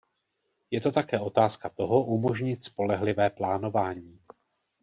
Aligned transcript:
Je 0.71 0.81
to 0.81 0.91
také 0.91 1.19
otázka 1.19 1.69
toho, 1.69 2.03
umožnit 2.05 2.63
spolehlivé 2.63 3.29
plánování. 3.29 4.19